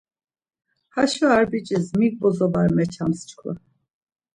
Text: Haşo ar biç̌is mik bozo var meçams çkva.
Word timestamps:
Haşo 0.93 1.25
ar 1.35 1.45
biç̌is 1.51 1.87
mik 1.99 2.13
bozo 2.21 2.47
var 2.53 2.69
meçams 2.75 3.19
çkva. 3.27 3.53